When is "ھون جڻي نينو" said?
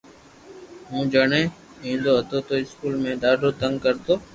0.89-2.11